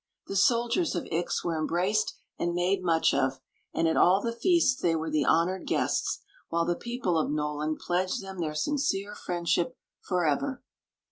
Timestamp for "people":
6.75-7.19